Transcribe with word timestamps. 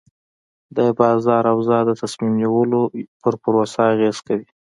د 0.77 0.79
بازار 0.99 1.43
اوضاع 1.55 1.81
د 1.85 1.91
تصمیم 2.01 2.33
نیولو 2.41 2.81
پر 3.21 3.33
پروسه 3.43 3.81
اغېز 3.93 4.17
کوي. 4.27 4.47